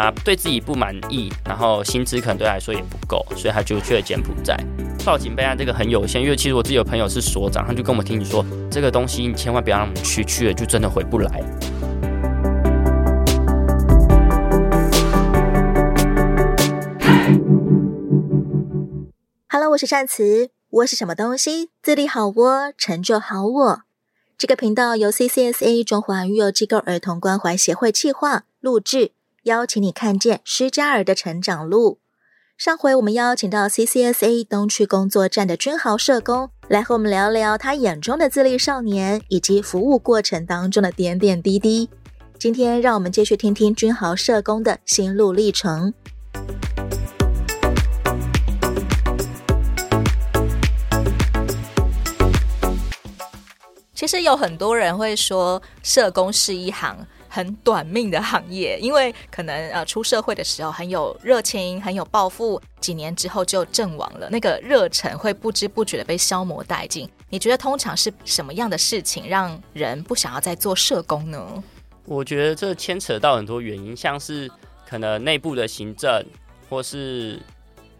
[0.00, 4.56] 他对自己不满意，然后薪资可能对他来说也不够，所以他就去了柬埔寨。
[5.04, 11.42] 报警备案这个很有限，因为其实我自己有朋友是所长，他就跟我们听你说，这个东西你千万不要让我们去，去了就真的回不来。
[19.48, 21.70] Hello，我是善慈，我是什么东西？
[21.82, 23.80] 自立好窝，成就好我。
[24.36, 29.10] 这个频道由 CCSA 中华育幼机构儿童关怀协会企划录制，
[29.48, 32.00] 邀请你看见施加尔的成长路。
[32.58, 41.88] 上回我们邀请到 CCSA 东区工作站的君豪社工来和我们聊聊他眼中的自立少年，以及服务过程当中的点点滴滴。
[42.38, 45.94] 今天让我们继续听听君豪社工的心路历程。
[53.94, 67.08] 其实有很多人会说，社工是一行很短命的行业，因为可能呃出社会的时候很有热情，很有抱负，几年之后就阵亡了，那个热忱会不知不觉的被消磨殆尽。
[67.28, 71.62] 你觉得通常是什么样的事情让人不想要再做社工呢？
[72.06, 74.50] 我觉得这牵扯到很多原因，像是
[74.88, 76.24] 可能内部的行政，
[76.70, 77.38] 或是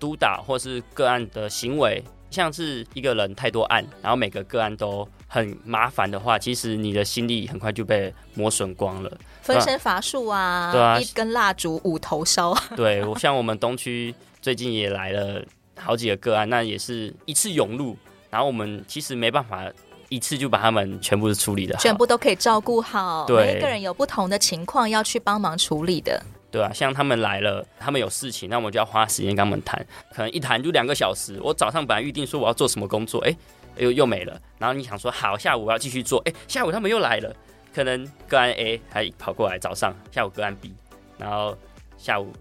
[0.01, 2.03] 督导，或是个案的行为。
[2.31, 9.19] 像是一个人太多案，然后每个个案都很麻烦的话，其实你的心力很快就被磨损光了。
[9.43, 12.57] 分身乏术啊，对啊，一根蜡烛五头烧。
[12.75, 15.43] 对，我像我们东区最近也来了
[15.77, 17.97] 好几个个案，那也是一次涌入，
[18.31, 19.71] 然后我们其实没办法
[20.09, 23.27] 一次就把他们全部处理的，全部都可以照顾好。
[23.27, 26.23] 对，每一个人有不同的情况要去帮忙处理的。
[26.51, 31.39] 对啊，像他们来了，他们有事情，那我们就要花时间跟他们谈，可能一谈就两个小时。
[31.43, 33.37] 我早上本来预定说我要做什么工作，哎，
[33.77, 34.41] 又又没了。
[34.59, 37.35] 然后你想说好，下午我要继续做，哎，下午他们又来了，
[37.75, 40.73] 可能个案 A 还跑过来，早上下午个案 B，
[41.19, 41.57] 然后
[41.99, 42.33] 下午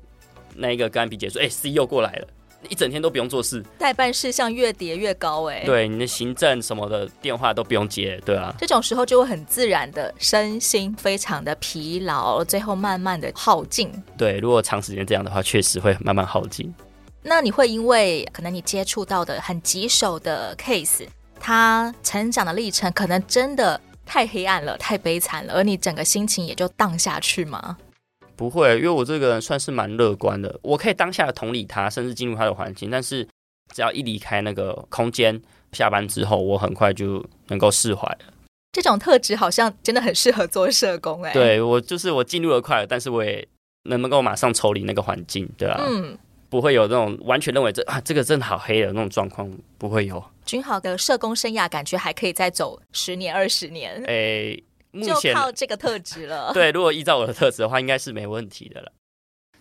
[0.56, 2.28] 那一个个案 B 结束，哎，C 又过来了。
[2.70, 5.64] 一整天都不用做事，待办事项越叠越高哎。
[5.66, 8.54] 对，你的行政什么的电话都不用接，对啊。
[8.58, 13.92] 这种时候就会很自然的身心非常的疲劳，最后慢慢的耗尽。
[14.18, 16.74] 对，如果长时间这样的话，确实会慢慢耗尽。
[17.22, 21.06] 那你会因为可能你接触到的很棘手的 case，
[21.40, 27.78] 他成长的历程可能真的太黑暗了，太悲惨了，而你整个心情也就荡下去吗？
[28.38, 32.90] 不会，因为我这个人算是蛮乐观的，我可以当下同理他，甚至进入他的环境。
[32.90, 33.28] 但是
[33.74, 38.20] 只要一离开那个空间，下班之后，我很快就能够释怀了。
[38.72, 41.34] 这种特质好像真的很适合做社工哎。
[41.34, 43.46] 对，我就是我进入了快乐，但是我也
[43.90, 46.16] 能不能够马上抽离那个环境，对啊，嗯，
[46.48, 50.24] 不会有那种完全认为这啊这个真的好黑的那种状况，不会有。
[50.46, 54.04] 君豪的社工生涯感觉还可以再走十年二十年。
[55.06, 55.14] 哎。
[55.22, 56.52] 就靠这个特质了。
[56.56, 58.92] 对，如果依照我的特质的话，应该是没问题的了。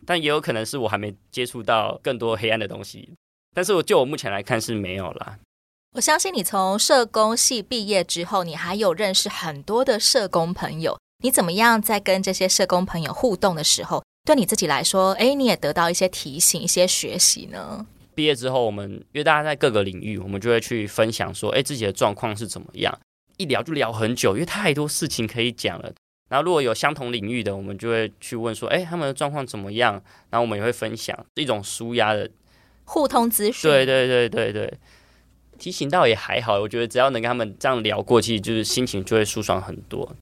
[0.06, 3.14] 但也有可能是我还没接触到更多黑暗的东西。
[3.54, 5.38] 但是我就我目前来看是没有啦。
[5.94, 10.98] 我相信你从社工系毕业之后，你还有认识很多的社工朋友。
[11.24, 17.86] 你怎么样在跟这些社工朋友互动的时候，对你自己来说，哎，你也得到一些提醒、一些学习呢？
[18.14, 22.96] 毕业之后，我们因为大家在各个领域，我们就会去分享说，哎，自己的状况是怎么样。
[23.36, 25.92] 一聊就聊很久，因为太多事情可以讲了。
[26.28, 29.92] 然后如果有相同领域的，我们就会去问说：“哎，他们的状况怎么样？”
[30.30, 32.28] 然后我们也会分享一种舒压的
[32.84, 33.70] 互通资讯。
[33.70, 34.78] 对对对对对，
[35.58, 36.58] 提醒到也还好。
[36.58, 40.16] 我觉得只要能跟他们这样聊过去，就是心情就会舒爽很多。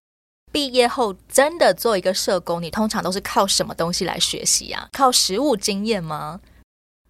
[0.53, 4.89] 毕业后真的做一个社工，你通常都是靠什么东西来学习啊？
[4.93, 6.41] 靠实务经验吗？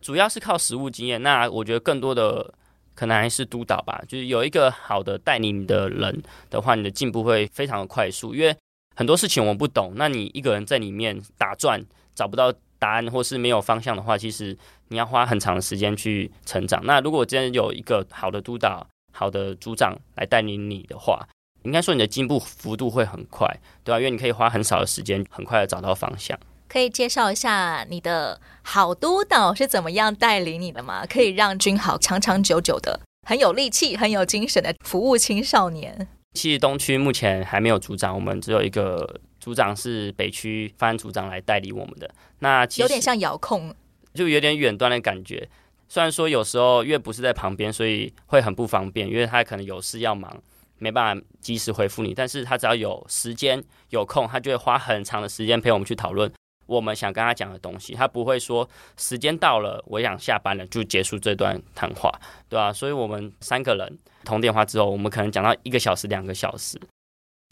[0.00, 1.20] 主要是靠实务经验。
[1.22, 2.54] 那我觉得更多的。
[2.94, 8.34] 可能还是督导吧，就是有一个好的带领你的人的话，你的进步会非常的快速。
[8.34, 8.56] 因为
[8.94, 11.84] 很多事情我们不懂，那你一个人在里面打转，
[12.14, 14.56] 找不到答案或是没有方向的话，其实
[14.88, 16.80] 你要花很长的时间去成长。
[16.84, 21.26] 那如果真的有一个好的督导、好的组长来带领你的话，
[21.62, 23.48] 应该说你的进步幅度会很快，
[23.82, 23.98] 对吧？
[23.98, 26.38] 因为你可以花很少的时间，很快的找到方向。
[26.68, 31.06] 可以介绍一下你的好督导是怎么样带领你的吗？
[31.06, 36.08] 可以让君豪长长久久的很有力气、很有精神的服务青少年。
[36.32, 42.10] 其实东区目前还没有组长，我们只有一个组长是北区方案组长来代理我们的。
[42.40, 43.72] 那其实有点像遥控，
[44.14, 45.48] 就有点远端的感觉。
[45.88, 50.42] 虽然说有时候因为不是在旁边，所以会很不方便，因为他可能有事要忙，
[50.78, 52.12] 没办法及时回复你。
[52.12, 56.32] 但是他只要有时间有空，他就会花很长的时间陪我们去讨论。
[56.66, 62.10] 我们想跟他讲的东西，他不会说时间到了，我想下班了就结束这段谈话，
[62.48, 62.72] 对吧？
[62.72, 66.80] 所以，我们三个人通电话之后，我们可能讲到一个小时、两个小时，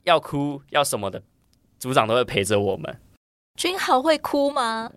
[0.04, 1.22] 要哭要什么的，
[1.78, 3.00] 组长都会陪着我们。
[3.58, 4.90] 君豪会哭吗？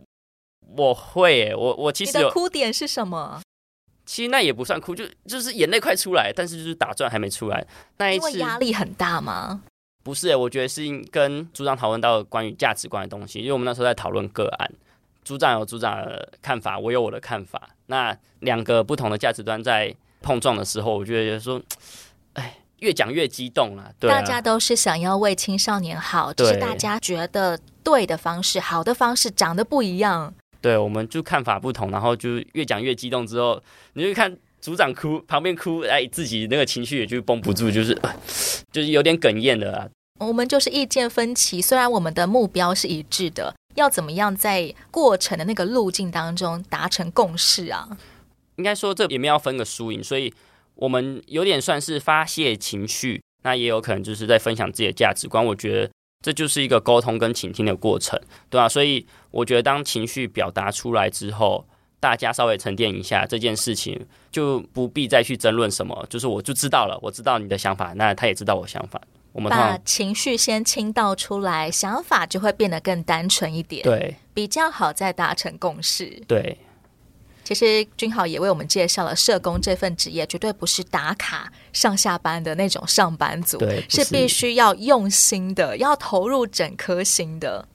[0.78, 3.42] 我会耶，我我其实你的哭点是什么？
[4.06, 7.66] 其实那也不算哭，就就是眼泪快出来，但是就是打转还没出来。
[7.98, 9.64] 那一次压力很大吗？
[10.06, 14.72] 不是耶，我觉得是跟组长讨论到关于价值观的东西，因为我们那时候在讨论个案，
[15.24, 19.92] 组长有组长的看法，我有我的看法，那两个不同的价值观在
[20.22, 21.60] 碰撞的时候，我觉得说，
[22.34, 23.92] 哎，越讲越激动了。
[24.00, 30.32] 对啊，大家都是想要为青少年好，只是大家觉得对的方式、好的方式长得不一样。
[30.62, 33.60] 对，我们就看法不同，然后就越讲越激动，之后
[33.94, 38.00] 你就看组长哭，旁边哭，哎，自己那个情绪也就绷不住，就是，
[38.76, 39.88] 就是有点哽咽的啦。
[40.20, 47.88] 我们就是意见分歧，虽然我们的目标是一致的，要怎么样在过程的那个路径当中达成共识啊？
[48.58, 50.34] 应该说这里面要分个输赢，所以
[50.76, 55.46] 我们有点算是发泄情绪，那也有可能就是在分享自己的价值观。
[55.46, 55.90] 我觉得。
[56.24, 58.20] 这就是一个沟通跟倾听的过程，
[58.50, 58.68] 对吧？
[58.68, 61.68] 所以我觉得，当情绪表达出来之后，
[62.06, 64.00] 大家稍微沉淀一下，这件事情
[64.32, 66.06] 就不必再去争论什么。
[66.08, 69.02] 就是我就知道了，我知道你的想法，那他也知道我想法。
[69.32, 76.56] 我们把情绪先倾倒出来，想法就会变得更单纯一点，对，比较好再达成共识，对。
[77.44, 87.68] 其实君豪也为我们介绍了社工这份职业，绝对不是打卡上下班的那种上班族，对，是必须要用心的，要投入整颗心的。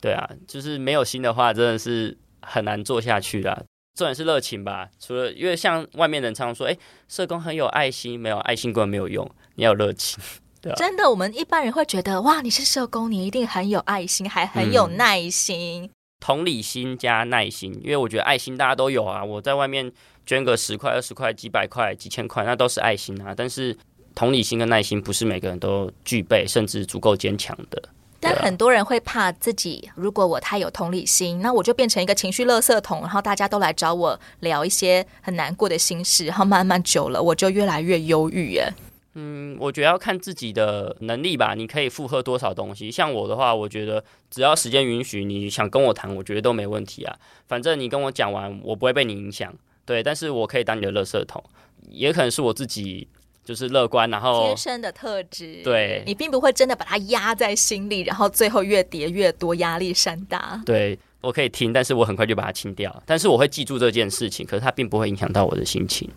[0.00, 3.66] 对啊，就是没有心的话，真的是很难做下去的。
[3.94, 6.76] 重点是热情吧，除了因为像外面人常常说，哎，
[7.08, 10.22] 社工很有爱心，没有爱心根本没有用，你要有热情。
[10.60, 15.84] 对啊，真的，我们一般人会觉得，哇，你是社工，你一定很有爱心，还很有耐心。
[15.84, 19.22] 嗯同理心加耐心，因为我觉得爱心大家都有啊。
[19.22, 19.92] 我在外面
[20.24, 23.34] 捐个十块、二十块、几百块、几千块，那都是爱心啊。
[23.36, 23.76] 但是
[24.14, 27.90] 同理心跟耐心不是每个人都具备，甚至足够坚强的。
[28.24, 38.72] 但很多人会怕自己，如果我太有同理心，那我就变成一个情绪垃圾桶，然后大家都来找我聊一些很难过的心事，然后慢慢久了，我就越来越忧郁耶。
[39.16, 41.54] 嗯，我觉得要看自己的能力吧。
[41.54, 42.90] 你可以负荷多少东西？
[42.90, 47.14] 像我的话，我觉得只要时间允许，你想跟我谈，我觉得都没问题啊。
[47.46, 49.54] 反正你跟我讲完，我不会被你影响。
[49.84, 51.44] 对，但是我可以当你的垃圾桶，
[51.90, 53.06] 也可能是我自己
[53.44, 55.60] 就是乐观，然后天生的特质。
[55.62, 60.60] 对，你并不会真的把它压在心里，然后最后越叠越多，压力山大。
[60.64, 63.02] 对，我可以听，但是我很快就把它清掉。
[63.04, 66.10] 但是我会记住这件事情，可是它并不会影响到我的心情。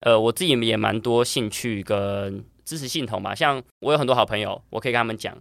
[0.00, 5.36] 呃，我自己也蛮多兴趣跟支持系统吧，像我有很多好朋友，我可以跟他们讲，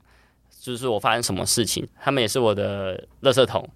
[0.59, 3.69] 就是我发生什么事情，他们也是我的垃圾桶，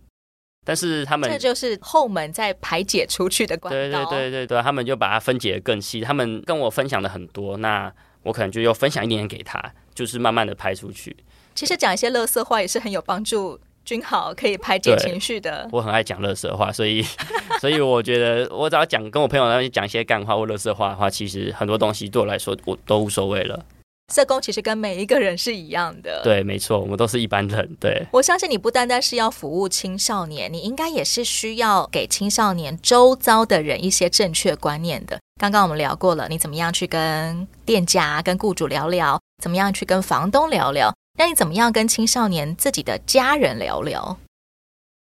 [0.63, 3.79] 但是他们这就是后门在排解出去的管道。
[3.79, 7.91] 对对对对对，他们就把它分解的更细，他们跟我分享的很多，那
[8.23, 9.61] 我可能就又分享一点点给他，
[9.93, 11.15] 就是慢慢的排出去。
[11.53, 13.59] 其实讲一些乐色话也是很有帮助。
[13.85, 17.03] 君豪可以排解情绪的，我很爱讲乐色话，所以
[17.59, 23.65] 所以我觉得我只要讲跟我朋友那边讲一些干话或乐色话的话，其实很多东西对我来说我都无所谓了。
[24.13, 27.75] 社工其实跟每一个人是一样的，对，没错，我们都是一般人。
[27.79, 35.19] 对，我相信你不单单是要服务青少年，你应该也是需要给青少年周遭的人一些正确观念的。
[35.41, 40.93] 刚刚我们聊过了，你怎么样去跟店家、跟雇主聊聊，怎么样去跟房东聊聊。
[41.17, 44.17] 那你怎么样跟青少年自己的家人聊聊？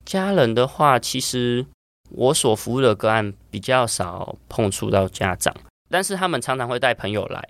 [0.05, 1.65] 家人的话，其实
[2.09, 5.55] 我所服务的个案比较少碰触到家长，
[5.89, 7.47] 但是他们常常会带朋友来，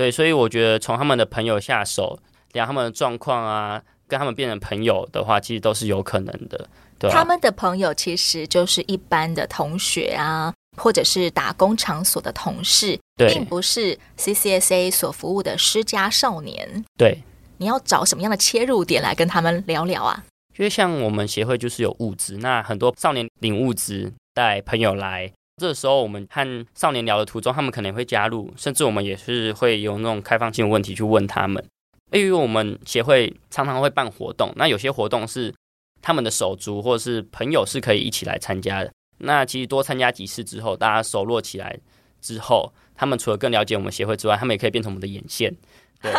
[0.00, 2.18] 对，所以我觉得从他们的朋友下手，
[2.52, 6.66] 聊他们的状况啊，跟他们变成朋友的话，其实都是有可能的。
[6.98, 16.82] 对，他们的朋友其实就是一般的同学啊，或者是打工场所的同事，对，并不是 CCSA 所服务的失家少年。
[16.96, 17.18] 对。
[17.58, 20.24] 你要找什么样的切入点来跟他们聊聊啊？
[20.56, 25.30] 因为像我们协会就是有物资，那很多少年领物资带朋友来，
[25.60, 31.62] 这时候我们和少年聊的途中，他们可能会加入，甚至我们也是会有那种开放性的问题去问他们。
[32.12, 35.54] 因为我们协会常常会办活动，那有些活动是
[36.00, 38.90] 他们的手足或者是朋友是可以一起来参加的。
[39.18, 41.78] 那其实多参加几次之后，大家熟络起来
[42.22, 45.54] 之后，他们除了更了解我们协会之外，他们也可以变成我们的眼线。
[46.00, 46.10] 对。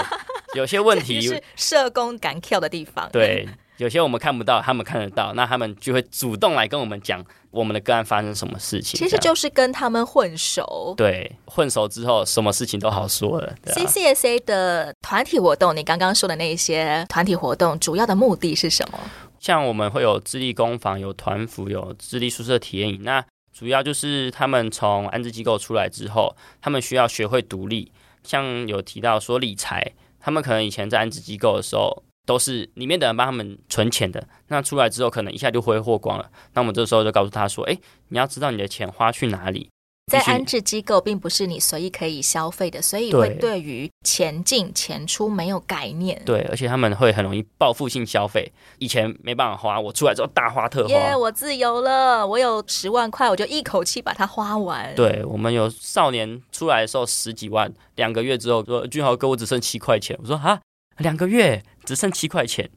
[0.53, 3.09] 有些问题是社工敢跳的地方。
[3.13, 3.47] 对，
[3.81, 8.95] 有些我们看不到，他们看得到，那他们就会主动来跟我们讲我们的个案发生什么事情。
[8.95, 10.93] 其实就是跟他们混熟。
[10.95, 13.47] 对，混熟之后，什么事情都好说了。
[13.47, 13.73] 啊。
[13.73, 18.99] CCSA 的团体活动，你刚刚说的那一些团体活动，主要的目的是什么？
[19.39, 23.01] 像我们会有智力工坊、有团服、有智力宿舍体验营。
[23.01, 27.91] 那主要就是他们从安置机构出来之后，他们需要学会独立。
[28.23, 29.93] 像有提到说理财。
[30.23, 34.25] 他们可能以前在安置机构的时候都是里面的人帮他们存钱的。
[34.47, 36.29] 那出来之后，可能一下就挥霍光了。
[36.53, 39.69] 那我们这时候就告诉他说：“哎，你要知道你的钱花去哪里。”
[40.11, 46.21] 在安置机构，并不是你随意可以消费的，所以会对于钱进钱出没有概念。
[46.25, 48.51] 对，而且他们会很容易报复性消费。
[48.79, 50.89] 以前没办法花，我出来之后大花特花。
[50.89, 54.93] 耶，我自由了，我有十万块，我就一口气把它花完。
[54.95, 60.59] 对，我们有少年出来的时候十几万，两个月之后说：“俊豪哥，我只剩七块钱。”我说：“啊，
[61.01, 62.69] 两个月只剩七块钱。”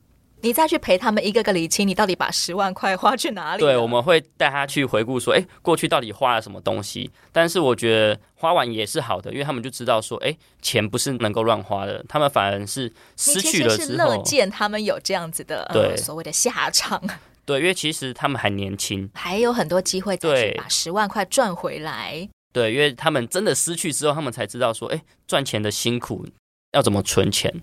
[0.42, 3.60] 你再去陪他们一个个理清，你到底把十万块花去哪里？
[3.60, 7.10] 对，我们会带他去回顾说，哎，过去到底花了什么东西？
[7.32, 17.02] 但是我觉得花完也是好的，因为他们就知道说，哎，钱不是能够乱花的，他们反而是失去了之后，乐见他们有这样子的所谓的下场。
[17.46, 22.28] 对，因为其实他们还年轻，还有很多机会再去把十万块赚回来。
[22.52, 26.26] 对，因为他们真的失去之后，他们才知道说，哎，赚钱的辛苦
[26.72, 27.62] 要怎么存钱。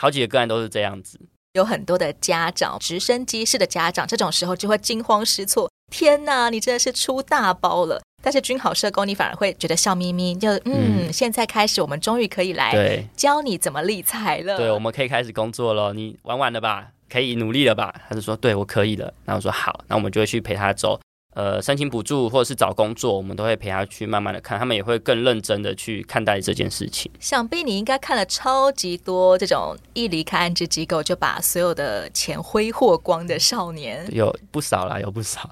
[0.00, 1.20] 好几个个案都是这样子。
[1.52, 5.70] 有很多的家长，直升机式的家长，这种时候就会惊慌失措。
[5.92, 8.00] 天哪，你真的是出大包了！
[8.22, 14.56] 但是君豪社工，你反而会觉得笑眯眯，就嗯，嗯，现在开始，我们终于可以来教你怎么理财了。
[14.56, 15.92] 对，我们可以开始工作了。
[15.92, 16.88] 你玩完了吧？
[17.10, 17.94] 可以努力了吧？
[18.08, 20.98] 他就说：“对，我可以了。”然后我说：“好，那我们就会去陪他走。”
[21.32, 27.08] 呃，申请补助或者是找工作，我们都会陪他去慢慢的看，他们也会更认真的去看待这件事情。
[27.20, 35.48] 想必你应该看了超级多这种一离开安置机构就把所有的钱挥霍光的少年，有不少啦，有不少。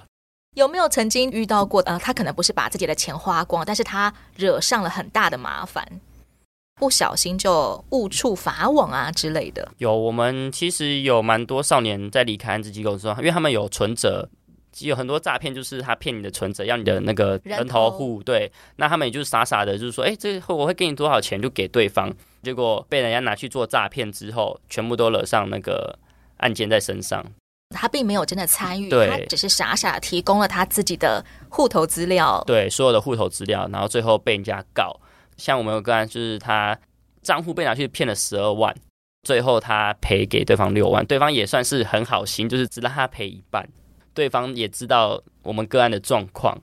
[0.57, 1.81] 有没有曾经遇到过？
[1.83, 5.89] 呃，他可能不是把自己的钱花光，但是他惹上了很大的麻烦，
[6.81, 9.71] 不小心就误触法网啊之类的。
[9.79, 14.29] 有，我们其实有蛮多少年在离开安置机构的时候，因为他们有存折。
[14.81, 25.99] 有很多诈骗，就是他骗你的存折，要你的那个人头户，对，那他们也就是傻傻的，就是说，哎，这个我会给你多少钱，就给对方，结果被人家拿去做诈骗之后，全部都惹上那个
[26.39, 27.25] 案件在身上。
[27.75, 34.99] 他并没有真的参与，他只是傻傻提供了他自己的户头资料，对，所有的户头资料，然后最后被人家告。
[35.37, 36.79] 像我们有个案，就是他
[37.21, 38.75] 账户被拿去骗了十二万，
[39.23, 43.69] 最后他赔给对方六万，对方也算是很好心，就是只让他赔一半。
[44.19, 46.61] 对方也知道我们个案的状况，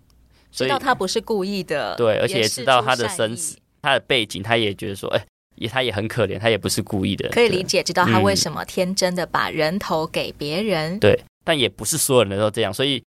[0.52, 13.02] 所以知道他不是故意的，对，而且也知道他的身世、他的背景，他也觉得说，哎，也他也很可怜，他也不是故意的，可以理解，知道他为什么天真的把人头给别人，嗯，对，但也不是所有人都这样，所以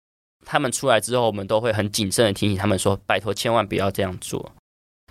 [0.45, 4.53] 他们出来之后，我们都会很谨慎的提醒他们说，拜托千万不要这样做。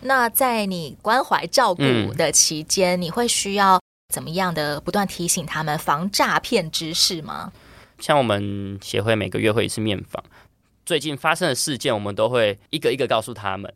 [0.01, 3.81] 那在你关怀照顾的期间，嗯，你会需要
[4.13, 7.51] 怎么样的不断提醒他们防诈骗知识吗？
[7.99, 10.23] 像我们协会每个月会一次面访，
[10.85, 13.73] 最近发生的事件，我们都会一个一个告诉他们。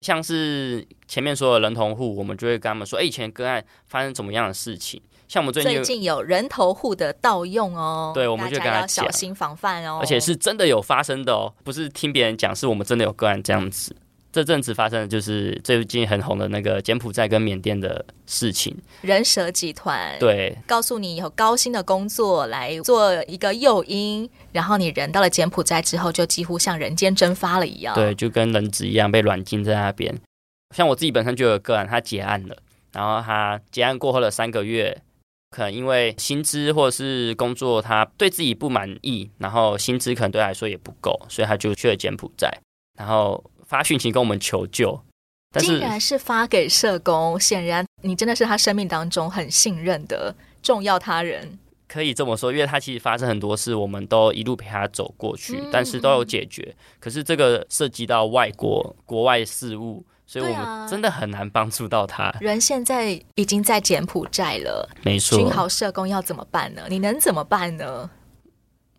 [0.00, 13.94] 像是前面说的人头户，我们就会跟他们说：“哎，以前个案发生怎么样的事情？”像我们最近最近有人头户的盗用哦，对，我们就跟他小心防范哦，而且是真的有发生的哦，不是听别人讲，是我们真的有个案这样子。
[14.32, 30.16] 这阵子发生的就是最近很红的那个柬埔寨跟缅甸的事情，人蛇集团对，告诉你有高薪的工作来做一个诱因，然后你人到了柬埔寨之后，就几乎像人间蒸发了一样，对，就跟人质一样被软禁在那边。
[30.76, 32.56] 像我自己本身就有个案，他结案了，
[32.92, 34.96] 然后他结案过后的三个月，
[35.50, 42.48] 可能因为薪资或者是工作，他对自己不满意，然后薪资可能对他来说也不够，所以他就去了柬埔寨，
[42.96, 43.42] 然后。
[43.70, 45.00] 发讯息跟我们求救，
[45.52, 51.56] 但是竟然是发给社工，显然你真的是他生命当中很信任的重要他人。
[51.86, 56.74] 可以这么说，因为他其实发生很多事，我们都一路陪他走过去，嗯、但是都有解决。
[56.98, 62.34] 可是这个涉及到外国国外事务，所以我们真的很难帮助到他。
[62.40, 65.38] 人现在已经在柬埔寨了，没错。
[65.38, 66.82] 君豪社工要怎么办呢？
[66.88, 68.10] 你能怎么办呢？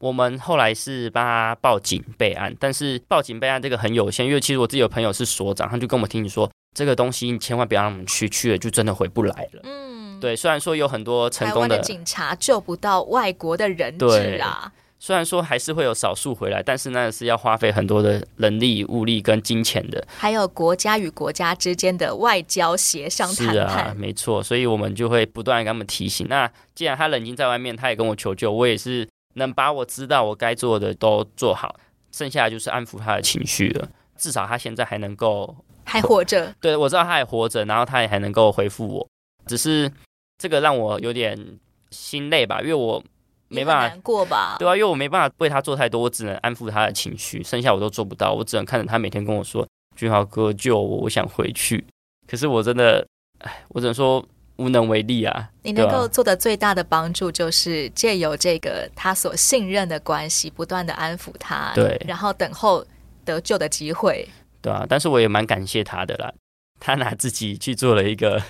[0.01, 9.61] 我们后来是帮他报警备案，但是报警备案这个很有限，因为其实我自己有朋友是所长，他就跟我们提醒说，这个东西你千万不要让我们去，去了就真的回不来了。
[9.63, 23.53] 嗯，对，虽然说有很多成功的，的警察救不到外国的人质啊，虽然说还是会有少数回来，但是那是要花费很多的人力、物力跟金钱的，还有国家与国家之间的外交协商谈判。
[23.53, 26.25] 是啊，没错，所以我们就会不断跟他们提醒。
[26.27, 29.07] 那既然他冷静在外面，他也跟我求救，我也是。
[29.33, 31.75] 能把我知道我该做的都做好，
[32.11, 33.87] 剩下的就是安抚他的情绪了。
[34.17, 39.07] 至少他现在还能够还活着，对，我知道他还活着，然后他也还能够回复我。
[39.47, 39.91] 只是
[40.37, 41.59] 这个让我有点
[41.89, 43.03] 心累吧，因为我
[43.47, 51.83] 没办法难过吧，对啊，因为我没办法为他做太多，我只能安抚他的情绪，剩下我都做不到，我只能看着他每天跟我说：“俊豪哥救我，我想回去。”
[52.27, 53.05] 可是我真的，
[53.39, 54.23] 哎，我只能说。
[54.61, 55.49] 无能为力啊。
[55.63, 62.85] 你能够做的最大的帮助，就是借由这个他所信任的关系，不断的安抚他，对，然后等候
[63.25, 64.27] 得救的机会。
[64.61, 66.31] 对啊，但是我也蛮感谢他的啦，
[66.79, 68.41] 他拿自己去做了一个。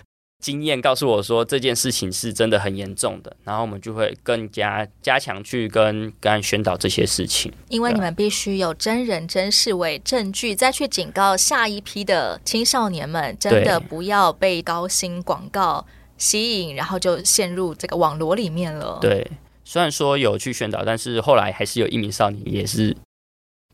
[0.42, 7.54] 经验告诉我说这件事情是真的很严重的，然后我们就会更加加强去跟跟宣导这些事情。
[7.70, 15.86] 因为你们必须有真人真事为证据，再去警告下一批的青少年们，真的不要被高薪广告
[16.22, 18.98] 吸引，然后就陷入这个网罗里面了。
[19.02, 19.30] 对，
[19.66, 22.96] 虽然说有去宣导，但是后来还是有一名少年也是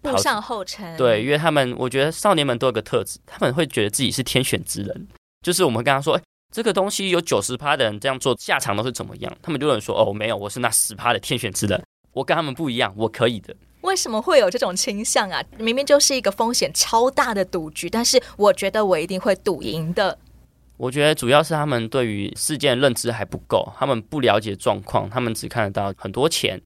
[0.02, 0.98] 步上后尘。
[0.98, 5.08] 对，因为他们我觉得少年们都有个特质，他们会觉得自己是天选之人，
[5.44, 6.16] 就是我们跟他说。
[6.16, 9.38] 哎这个东西有九十趴的人这样做，下场都是怎么样？
[9.42, 15.44] 他们就有人说：“哦，没有，我是那十趴的天选之人，我跟他们不一样，我可以的。”为什么会有这种倾向啊？
[15.58, 20.18] 明明就是一个风险超大的赌局，但是我觉得我一定会赌赢的。
[20.78, 26.62] 我觉得主要是他们对于事件认知还不够，他们不了解状况，他们只看得到很多钱，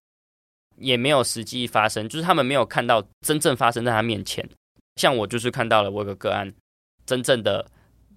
[0.77, 4.47] 也没有实际发生，就是他们没有看到真正发生在他面前。
[4.97, 6.53] 像我就是看到了我有个个案，
[7.05, 7.65] 真正的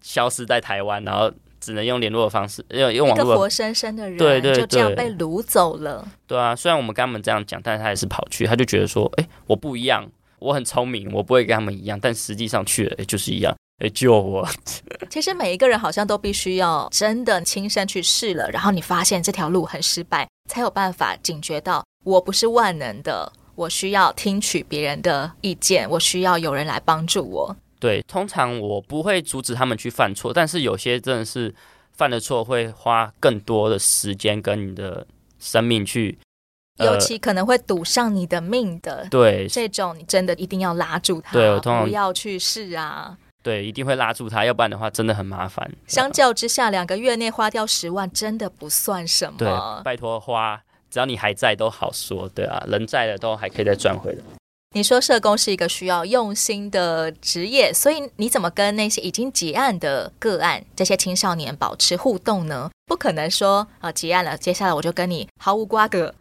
[0.03, 1.33] 消失在台湾，然后。
[1.61, 3.25] 只能用联络的方式，用用网络。
[3.25, 6.07] 一个活生生的人，对对对，就这样被掳走了。
[6.27, 10.07] 对啊，虽然我们跟他们这样讲，但是他还是跑去，他就觉得说，哎，我不一样，
[10.41, 11.99] 我很聪明，我不会跟他们一样。
[11.99, 14.49] 但实际上去了，哎，就是一样，哎，救我！
[15.11, 27.57] 其实每一个人好像都必须要真的亲身去试了，然后你发现这条路很失败，才有办法警觉到，我不是万能的，我需要听取别人的意见，我需要有人来帮助我。
[27.81, 31.53] 对，通常我不会阻止他们去犯错，但是有些真的是
[31.93, 35.05] 犯了错，会花更多的时间跟你的
[35.41, 36.17] 生命去，
[36.79, 39.07] 呃、尤其可能会赌上你的命的。
[39.11, 43.19] 对，这种你真的一定要拉住他，对，我通常不要去试啊。
[43.45, 45.71] 对，一定会拉住他，要不然的话真的很麻烦。
[45.87, 49.37] 相较之下，两个月内花掉十万，真的不算什么。
[49.39, 49.49] 对，
[49.85, 52.27] 拜托花，只要你还在都好说。
[52.31, 54.19] 对啊，人在了都还可以再赚回来。
[54.75, 62.71] 你说社工是一个需要用心的职业，所以你怎么跟那些已经结案的个案、这些青少年保持互动呢？
[62.87, 66.15] 不可能说啊，结案了，接下来我就跟你毫无瓜葛。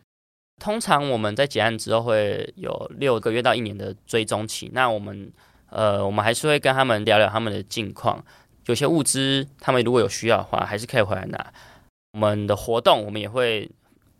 [0.62, 5.32] 通常我们在结案之后会有六个月到一年的追踪期，那我们
[5.74, 8.24] 呃，我们还是会跟他们聊聊他们的近况，
[8.68, 11.54] 有些物资他们如果有需要的话，还是可以回来拿。
[12.14, 13.70] 我们的活动我们也会。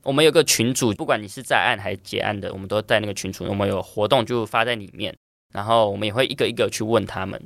[0.06, 3.46] 我们有个群组，不管你是在案还是结案的，我们都在那个群组。
[3.46, 5.16] 我们有活动就发在里面，
[5.54, 7.42] 然后我们也会一个一个去问他们，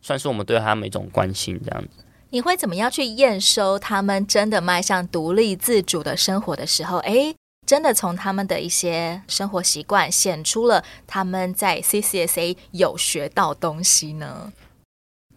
[0.00, 2.04] 算是我们对他们一种关心这样子。
[2.28, 6.98] 你会怎么样去验收他们真的迈向独立自主的生活的时候？
[6.98, 7.34] 诶，
[7.66, 14.52] 真的从他们的一些生活习惯显出了他们在 CCSA 有学到东西呢？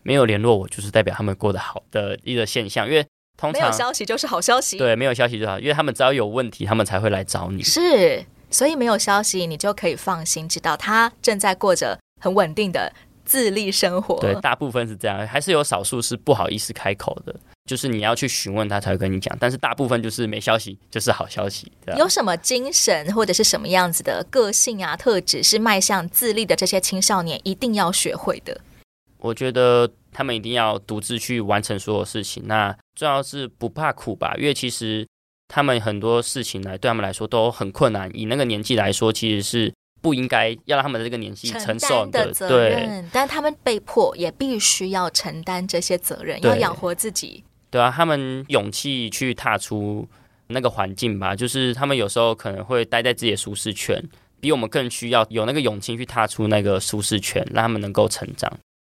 [0.02, 3.06] 没有联络我，就是代表他们过得好的一个现象，因为。
[3.36, 7.64] 通常没有消息就是好消息，对，没有消息就好，因为他们只要有问题，他们才会来找你。
[7.64, 12.94] 是，所以没有消息，你就可以放心，知道他正在过着很稳定的
[13.26, 14.20] 自立生活。
[14.20, 19.36] 对，大部分是这样，还是有少数是不好意思开口的，就是你要去询问他才会跟你讲。
[19.40, 21.72] 但是大部分就是没消息，就是好消息。
[21.98, 28.62] 有什么精神或者是什么样子的个性啊特质，是迈向自立的这些青少年一定要学会的？
[29.20, 29.90] 我觉得。
[30.16, 34.36] 他们一定要独自去完成所有事情，那重要是不怕苦吧？
[34.38, 35.04] 因为其实
[35.48, 38.08] 他们很多事情来对他们来说都很困难。
[38.14, 43.02] 以那个年纪来说，其实是不应该要让他们的这个年纪承受的，的责任。
[43.02, 47.42] 对，但他们被迫也必须要承担这些责任，要养活自己。
[47.72, 50.06] 对啊，他们勇气去踏出
[50.48, 53.98] 那个环境吧，就是他们有时候可能会待在自己的舒适圈，
[54.42, 58.52] 比我们更需要有那个勇气去踏出那个舒适圈，让他们能够成长。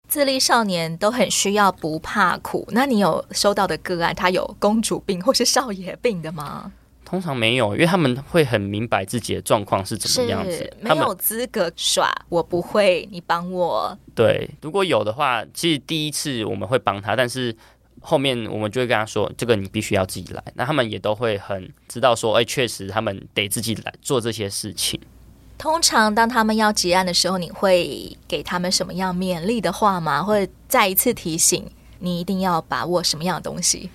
[0.09, 2.67] 自立少年都很需要不怕苦。
[2.71, 6.71] 那你有收到的个案，他有公主病或是少爷病的吗？
[7.07, 13.97] 通常没有，因为他们会很明白自己的状况是怎么样子，没有资格耍我不会，你帮我。
[14.13, 17.55] 对，如果有的话，其实第一次我们会帮他，但是
[18.01, 20.43] 后面我们就会跟他说，这个你必须要自己来。
[20.55, 24.99] 那他们也都会很知道说，哎，确实他们得自己来做这些事情。
[25.57, 30.21] 通常当他们要结案的时候，你会给他们什么样勉励的话吗？
[30.21, 31.65] 或者再一次提醒
[31.99, 33.89] 你一定要把握什么样的东西？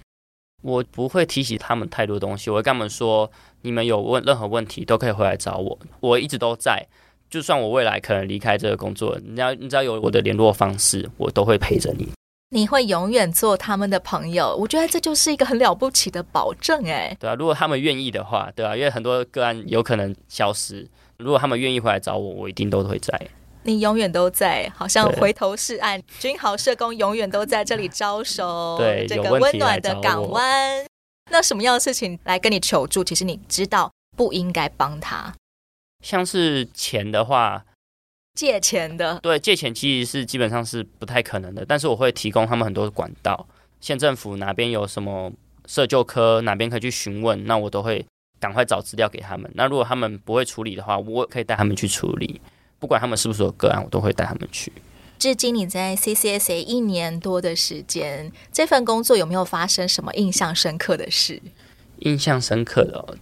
[0.62, 6.86] 我不会提起他们太多东西，我会跟他们说：你们有问任何问题都可以回来找我，我一直都在。
[7.28, 12.08] 就算我未来可能离开这个工作，你要你只要有我的联络方式，我都会陪着你。
[12.50, 20.86] 你会永远做他们的朋友，我觉得这就是一个很了不起的保证，哎，对啊，如果他们愿意的话，对啊，因为很多个案有可能消失。
[21.16, 23.18] 如果他们愿意回来找我，我一定都会在。
[23.64, 26.02] 你永远都在，好像回头是岸。
[26.18, 30.84] 君豪社工永远都在这里招手，对，这个温暖的港湾。
[31.30, 33.02] 那什么样的事情来跟你求助？
[33.04, 35.32] 其实你知道不应该帮他。
[36.04, 37.64] 像是钱的话，
[38.34, 41.64] 借钱的，对，借钱其实是基本上是不太可能的。
[41.64, 43.46] 但是我会提供他们很多的管道，
[43.80, 45.32] 县政府哪边有什么
[45.66, 48.04] 社救科，哪边可以去询问，那我都会
[48.40, 49.48] 赶快找资料给他们。
[49.54, 52.40] 那如果他们不会处理的话，我可以带他们去处理。
[52.82, 54.72] 不管他们是不是有个案，我都会带他们去。
[55.16, 61.40] 至今你在 CCSA 一年多的时间，这份工作有没有发生什么印象深刻的事？
[61.98, 63.16] 印象深刻的、哦，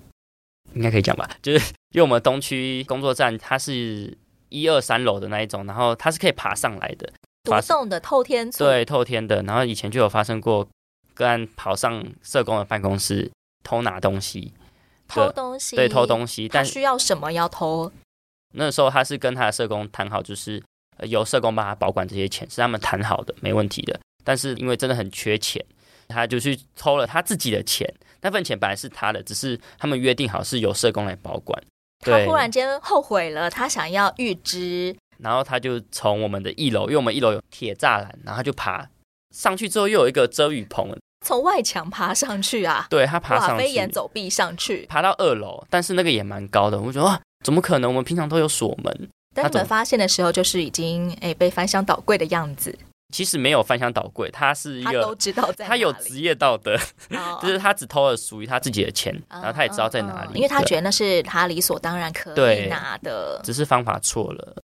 [0.73, 1.29] 应该可以讲吧？
[1.42, 4.16] 就是因为我们东区工作站，它是
[4.49, 7.12] 一二三楼的那一种，然后它是可以爬上来的，
[7.44, 9.42] 独栋的透天厝，对，透天的。
[9.42, 10.66] 然后以前就有发生过
[11.12, 13.31] 个案跑上社工的办公室
[13.62, 14.55] 偷拿东西，
[15.07, 16.49] 偷东西，对，偷东西。
[16.49, 17.92] 但需要什么要偷？
[18.54, 20.62] 那时候他是跟他的社工谈好，就是
[21.02, 23.98] 由社工帮他保管这些钱，是他们谈好的，没问题的。
[24.24, 25.64] 但是因为真的很缺钱，
[26.08, 27.92] 他就去偷了他自己的钱。
[28.22, 31.62] 那份钱本来是他的，只是他们约定好是由社工来保管。
[32.00, 38.88] 他忽然间后悔了，他想要预支，然后他就从我们的一楼，因为我们一楼有铁栅栏，然后他就爬
[39.34, 42.86] 上去之后又有一个遮雨棚，从外墙爬上去啊？
[42.90, 47.20] 对，他爬上去，飞檐走壁上去，爬到二楼，但是那个也蛮高的，我觉得哇。
[47.44, 47.90] 怎么可能？
[47.90, 49.09] 我们平常都有锁门。
[49.35, 52.76] 当你们发现的时候，就是已经诶被翻箱倒柜的样子。
[53.12, 56.76] 其实没有翻箱倒柜，他是一个，他都知道在他有职业道德，
[57.42, 64.57] 就是他只偷了属于他自己的钱，然后他也知道在哪里，因为他觉得那是他理所当然可以拿的，只是方法错了。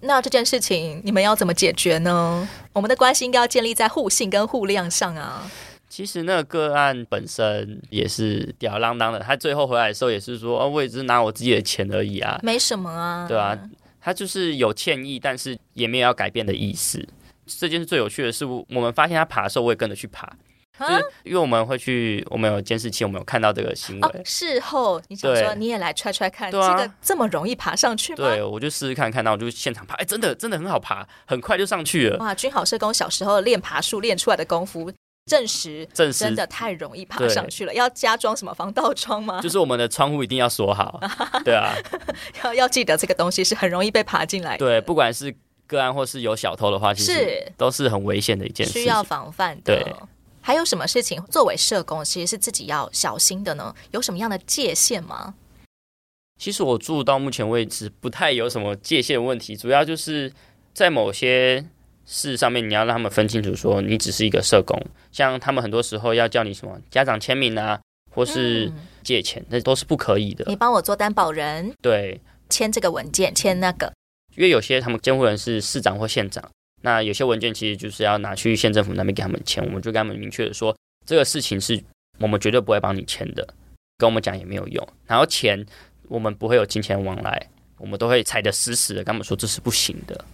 [0.00, 2.48] 那这件事情你们要怎么解决呢？
[2.72, 5.50] 我们的关系应该要建立在互信跟互谅上啊。
[5.88, 13.58] 其实那个个案本身也是吊儿郎当的，他最后回来的时候也是说：“哦，我也只是拿我自己的钱而已啊，没什么啊。”对啊，
[14.00, 17.06] 他就是有歉意，但是也没有要改变的意思。
[17.46, 20.30] 这件事最有趣的是，我们发现他爬的时候，我也跟着去爬，
[20.78, 24.06] 就是因为我们会去，我们有监视器，我们有看到这个行为。
[24.06, 28.18] 哦、事后你想说你也来踹踹看，这个这么容易爬上去吗？
[28.18, 32.18] 对，我就试试看看，然后我就现场爬，哎，真的真的很好爬，很快就上去了。
[32.18, 34.92] 哇，君好社工小时候练爬树练出来的功夫。
[35.28, 37.74] 证实，证实真的太容易爬上去了。
[37.74, 39.40] 要加装什么防盗窗吗？
[39.40, 41.00] 就是我们的窗户一定要锁好。
[41.44, 41.72] 对啊，
[42.42, 44.64] 要要记得这个东西是很容易被爬进来的。
[44.64, 45.34] 对，不管是
[45.66, 49.76] 个案或是有小偷的话，其实都是很危险的一件事，需要防范的。
[49.76, 49.94] 对，
[50.40, 53.74] 还有什么事情作为社工其实是自己要小心的呢？
[53.90, 55.34] 有什么样的界限吗？
[56.38, 60.32] 其实我住到目前为止不太有什么界限问题，主要就是
[60.72, 61.66] 在某些。
[62.10, 64.80] 事上面你要让他们分清楚，说你只是一个社工，
[65.12, 67.78] 像他们很多时候要叫你什么家长签名啊，
[68.10, 70.46] 或是借钱，那、嗯、都是不可以的。
[70.48, 72.18] 你帮我做担保人，对，
[72.48, 73.92] 签这个文件，签那个。
[74.36, 76.42] 因为有些他们监护人是市长或县长，
[76.80, 81.78] 那有些文件其实就是要拿去县政府那边给他们签，我们就跟他们明确的说，这个事情是
[82.18, 83.46] 我们绝对不会帮你签的，
[83.98, 84.88] 跟我们讲也没有用。
[85.06, 85.66] 然后钱
[86.08, 90.24] 我们不会有金钱往来，我们都会踩得死死的，跟他们说这是不行的。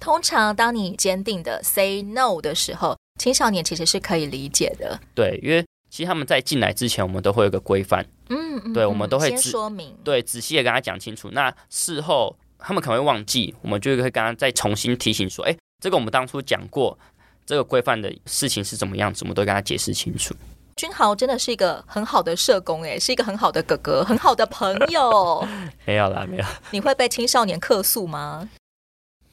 [0.00, 4.98] 通常，当你坚定的 say no 的时候，青少年其实是可以理解的。
[5.14, 8.04] 对，因为其实他们在进来之前，我们都会有个规范。
[8.30, 11.28] 嗯嗯，对，我们都会先说明，对，仔细的跟他讲清楚。
[11.32, 16.98] 那事后他们可能会忘记，我们就会跟他再重新提醒说：“哎，这个我们当初讲过，
[17.44, 20.34] 这个规范的事情是怎么样子，我们都跟他解释清楚。”
[20.76, 25.46] 君豪真的是一个很好的社工，哎，是一个很好的哥哥，很好的朋友。
[25.84, 26.44] 没有啦，没有。
[26.70, 28.48] 你会被青少年客诉吗？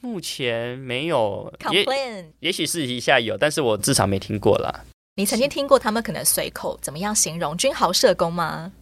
[0.08, 4.84] 目前没有，complain，也，也许私底下有，但是我至少没听过啦。
[5.16, 8.72] 你曾经听过他们可能随口怎么样形容君豪社工吗？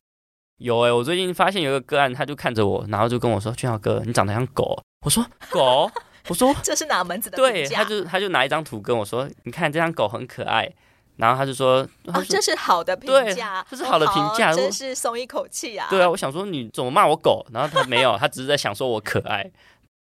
[0.58, 5.90] 有哎、欸，我最近发现有一个个案，他就看着我，然后就跟我说：“君豪哥，你长得像狗。”我说：“狗？”
[6.28, 10.70] 我说：“这是哪门子的？”对，他就他就拿一张图跟我说：“你看这张狗很可爱。”
[11.16, 17.46] 然后他就说：“哦，这是好的评价，这是好的评价，真是松一口气啊。”对啊，我想说你怎么骂我狗？
[17.52, 19.50] 然后他没有，他只是在想说我可爱。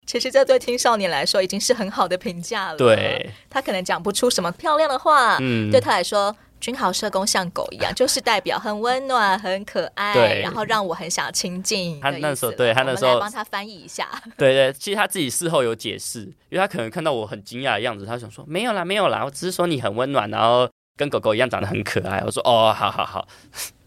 [0.07, 2.77] 其实这对青少年来说已经是很好的评价了。
[2.77, 12.01] 对，他可能讲不出什么漂亮的话，嗯，对他来说，君豪社工像狗一样，就是代表很温暖、很可爱，然后让我很想亲近。
[12.01, 14.09] 他那时候，对他那时候，来帮他翻译一下。
[14.37, 22.23] 对对，其实他自己事后有解释，因为他可能看到我很惊讶的样子，他想说没有啦，没有啦，我只是说你很温暖，然后跟狗狗一样长得很可爱。
[22.25, 23.27] 我说哦，好好好。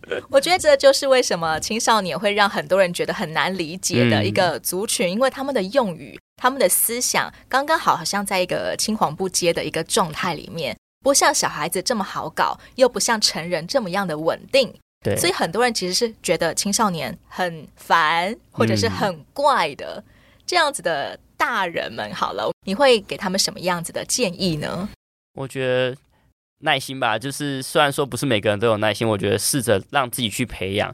[0.30, 14.74] 我觉得这就是为什么青少年会让很多人觉得很难理解的一个族群，嗯、因为他们的用语、他们的思想刚刚好，好像在一个青黄不接的一个状态里面，不像小孩子这么好搞，又不像成人这么样的稳定。
[15.04, 20.13] 对，所以很多人其实是觉得青少年很烦，或者是很怪的、嗯、
[20.46, 24.89] 这样子的大人们好了，你会给他们什么样子的建议呢？
[25.36, 25.96] 我觉得
[26.60, 30.93] 耐心吧，就是虽然说不是每个人都有耐心，我觉得试着让自己去培养，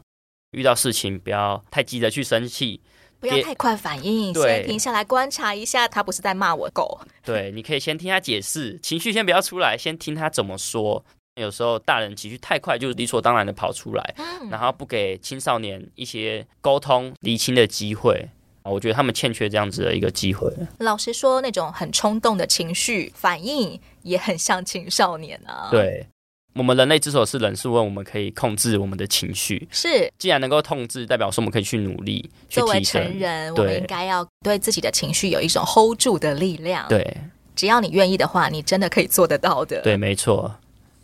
[0.52, 2.80] 遇到事情不要太急着去生气，
[3.18, 7.00] 不要太快反应，先停下来观察一下，他不是在骂我狗。
[7.24, 11.04] 对，你可以先听他解释，情绪先不要出来，先听他怎么说。
[11.40, 18.28] 有时候大人情绪太快，就理所当然的跑出来，嗯、然后不给青少年一些沟通厘清的机会。
[18.62, 20.50] 我觉得他们欠缺这样子的一个机会。
[20.78, 25.68] 老实说，那种很冲动的情绪反应也很像青少年啊。
[25.72, 26.06] 对，
[26.54, 29.66] 我们人类之所以是人，是因为我们可以控制我们的情绪。
[29.72, 32.30] 是，既然能够控制，代表说我们可以去努力。
[32.48, 36.86] 作为成人，我们应该要对自己的情绪有一种 hold 住的力量。
[36.88, 37.16] 对，
[37.56, 39.82] 只要你愿意的话，你真的可以做得到的。
[39.82, 40.54] 对，没错。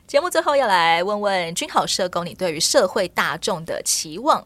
[0.07, 4.45] 节目最后要来问问君好社工，你对于社会大众的期望？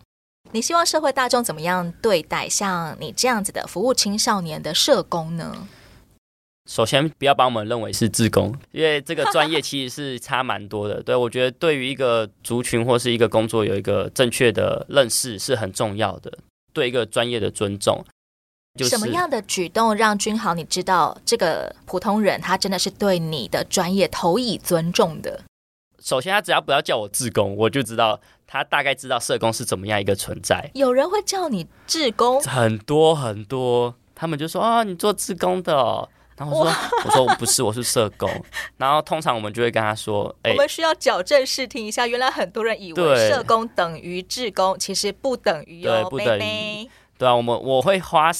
[0.52, 5.66] 你希望社会大众怎么样对待像你这样子的服务青少年的社工呢？
[6.66, 11.02] 首先，不要把我们认为是自工， 因为这个专业其实是差蛮多的。
[11.02, 16.32] 对，我觉得对于一个族群或是一个工作有一个正确的认识是很重要的。
[16.72, 18.02] 对一个专业的尊重，
[18.76, 25.42] 就是什么样的举动让君豪你知道这个普通人他真的是对你的专业投以尊重的？
[26.02, 30.70] 首先，他只要不要叫我志工，我就知道他大概知道社工是怎么样一个存在。
[30.74, 36.08] 有人会叫你志工，很多很多，他们就说啊，你做志工的哦。
[36.36, 38.28] 然后我说，我说我不是，我是社工。
[38.76, 46.88] 然后通常我们就会跟他说，哎，我们需要矫正视听一下，原来很多人以为社工等于志工，其实不等于哦，对，不等于。
[47.18, 48.30] 对啊，我们我会花。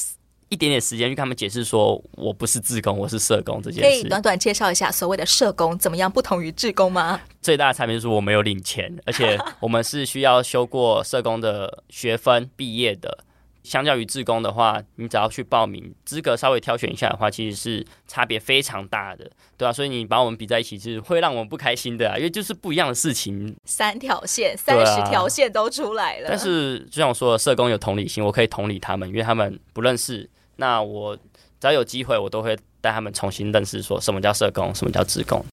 [0.47, 3.89] 一点点时间去跟他们解释，说我不是志工，我是社工这件事。
[3.89, 7.19] 可以短短介绍一下所谓的社工怎么样不同于志工吗？
[7.41, 13.25] 最大的差别就是我没有领钱，而且我们是需要修过社工的学分毕业的。
[13.65, 23.53] 相较于自工的话，你只要去报名，资格稍微挑选一下的话，其实是差别非常大的，对啊，所以你把我们比在一起，是会让我们不开心的啊，因为就是不一样的事情。
[23.65, 26.29] 三条线、三十条线都出来了。
[26.29, 30.29] 但是就像我说的，社工有同理心，我可以同理他们，因为他们不认识。
[30.57, 35.43] 那我只要有机会，我都会带他们重新认识，说什么叫社工，什么叫自工。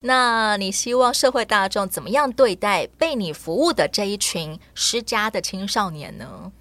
[0.00, 6.52] 那你希望社会大众怎么样对待被你服务的这一群失家的青少年呢？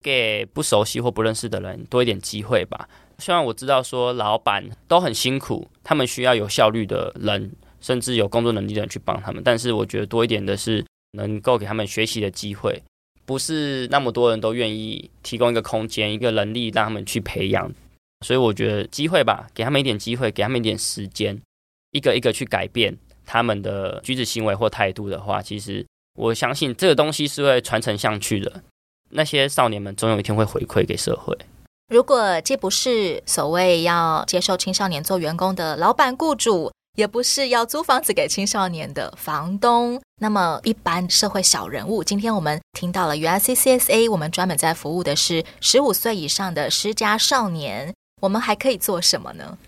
[0.00, 2.88] 给不熟悉或不认识的人多一点机会吧。
[3.18, 12.82] 虽然我知道说老板都很辛苦，他们需要有效率的人，甚至有工作能力的人去帮他们，但是我觉得多一点的是能够给他们学习的机会。
[13.26, 17.70] 不是那么多人都愿意提供一个空间、一个能力让他们去培养，
[18.26, 21.40] 所以我觉得机会吧，给他们一点机会，给他们一点时间，
[21.92, 25.86] 一个一个去改变他们的举止行为或态度的话，其实
[26.18, 28.62] 我相信这个东西是会传承下去的。
[29.10, 31.36] 那些少年们总有一天会回馈给社会。
[31.88, 49.58] 如果既不是所谓要接受青少年做员工的老板雇主，也不是要租房子给青少年的房东，那么一般社会小人物，今天我们听到了，原来 CCSA 我们专门在服务的是十五岁以上的失家少年，我们还可以做什么呢？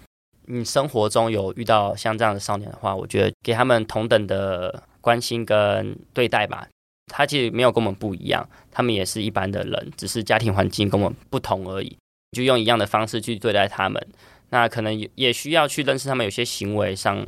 [0.46, 6.68] 你生活中有遇到像这样的少年的话，我觉得给他们同等的关心跟对待吧。
[7.06, 11.96] 他其实没有跟我们不一样，他们也是一般的人，只是家庭环境跟我们不同而已，
[12.32, 14.06] 就用一样的方式去对待他们。
[14.50, 17.26] 那可能也也需要去认识他们，有些行为上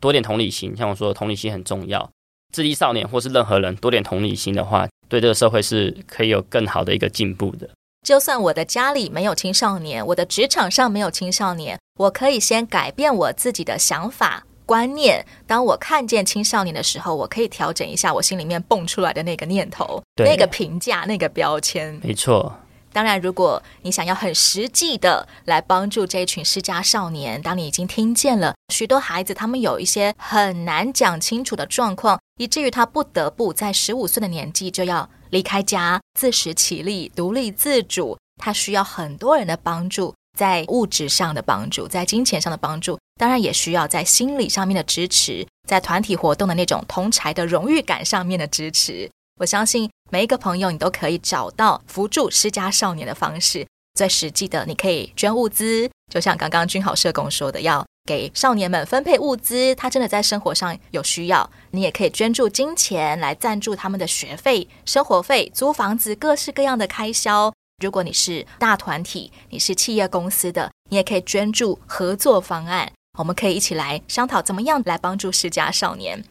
[0.00, 0.74] 多点同理心。
[0.76, 2.10] 像我说，同理心很重要。
[2.52, 7.68] 智力少年或是任何人多点同理心的话，对这个社会是可以有更好的一个进步的。
[8.06, 15.24] 就算我的家里没有青少年，我的职场上没有青少年，我可以先改变我自己的想法观念。
[15.46, 21.98] 当我看见青少年的时候，我可以调整一下我心里面蹦出来的那个念头、对那个评价、那个标签。
[22.02, 22.54] 没错。
[22.94, 49.10] 当然，如果你想要很实际的来帮助这一群失家少年，当你已经听见了许多孩子他们有一些很难讲清楚的状况，以至于他不得不在十五岁的年纪就要离开家，自食其力，独立自主，他需要很多人的帮助，在物质上的帮助，在金钱上的帮助，当然也需要在心理上面的支持，在团体活动的那种同侪的荣誉感上面的支持。
[49.40, 53.66] 我相信每一个朋友，你都可以找到扶助失家少年的方式。
[53.94, 59.74] 最实际的，你可以捐物资，就像刚刚君豪社工说的，要给少年们分配物资。
[59.74, 67.52] 他真的在生活上有需要，你也可以捐助金钱来赞助他们的学费、生活费、租房子、各式各样的开销。
[67.82, 72.92] 如果你是大团体，你是企业公司的，你也可以捐助合作方案。
[73.18, 76.24] 我们可以一起来商讨怎么样来帮助失家少年。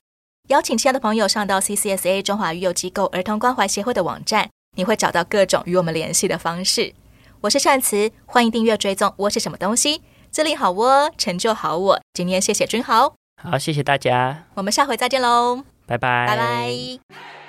[0.47, 6.93] 邀请亲爱的朋友上到 CCSA 中华育幼机构儿童关怀协会的网站，你会找到各种与我们联系的方式。
[7.41, 9.13] 我是善慈，欢迎订阅追踪。
[9.17, 10.01] 窝是什么东西？
[10.31, 12.01] 自立好窝，成就好我。
[12.13, 17.40] 今天谢谢君豪，好，谢谢大家，我们下回再见喽，拜拜，拜拜。